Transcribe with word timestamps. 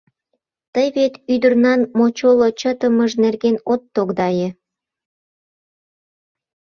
Тый 0.73 0.87
вет 0.95 1.13
ӱдырнан 1.33 1.81
мочоло 1.97 2.47
чытымыж 2.59 3.11
нерген 3.23 3.55
от 3.71 3.81
тогдае. 3.93 4.49